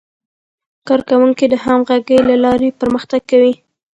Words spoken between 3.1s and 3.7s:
کوي